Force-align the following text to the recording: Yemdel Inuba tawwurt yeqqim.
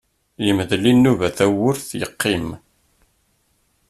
Yemdel 0.45 0.83
Inuba 0.91 1.27
tawwurt 1.37 1.87
yeqqim. 1.99 2.47